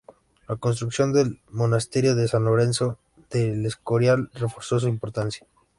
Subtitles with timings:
[0.47, 2.97] La construcción del Monasterio de San Lorenzo
[3.29, 5.45] de El Escorial reforzó su importancia.